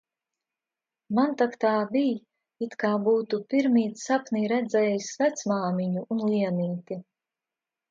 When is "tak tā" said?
1.41-1.73